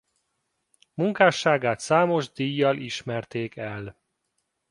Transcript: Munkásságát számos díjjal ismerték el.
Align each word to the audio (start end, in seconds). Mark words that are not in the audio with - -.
Munkásságát 0.93 1.79
számos 1.79 2.31
díjjal 2.31 2.77
ismerték 2.77 3.55
el. 3.55 3.97